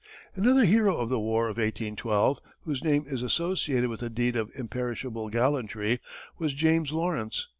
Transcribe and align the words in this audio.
Another 0.33 0.65
hero 0.65 0.97
of 0.97 1.09
the 1.09 1.19
war 1.19 1.43
of 1.45 1.57
1812, 1.57 2.39
whose 2.63 2.83
name 2.83 3.05
is 3.07 3.21
associated 3.21 3.87
with 3.87 4.01
a 4.01 4.09
deed 4.09 4.35
of 4.35 4.49
imperishable 4.55 5.29
gallantry, 5.29 5.99
was 6.39 6.55
James 6.55 6.91
Lawrence. 6.91 7.47